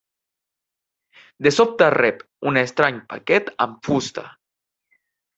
De 1.47 1.51
sobte 1.57 1.89
rep 1.95 2.23
un 2.51 2.57
estrany 2.61 2.97
paquet 3.11 3.51
amb 3.67 3.77
fusta. 3.89 4.25